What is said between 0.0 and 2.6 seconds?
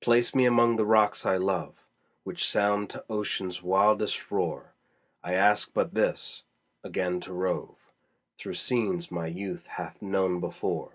Place me among the rocks I love, Which